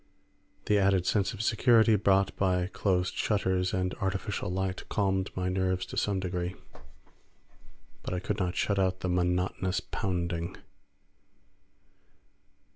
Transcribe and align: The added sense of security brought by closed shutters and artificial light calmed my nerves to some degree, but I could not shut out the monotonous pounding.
The 0.65 0.79
added 0.79 1.05
sense 1.05 1.31
of 1.31 1.43
security 1.43 1.95
brought 1.95 2.35
by 2.35 2.65
closed 2.73 3.13
shutters 3.13 3.71
and 3.71 3.93
artificial 4.01 4.49
light 4.49 4.83
calmed 4.89 5.29
my 5.35 5.47
nerves 5.47 5.85
to 5.85 5.95
some 5.95 6.19
degree, 6.19 6.55
but 8.01 8.11
I 8.11 8.19
could 8.19 8.39
not 8.39 8.55
shut 8.55 8.79
out 8.79 9.01
the 9.01 9.09
monotonous 9.09 9.79
pounding. 9.79 10.57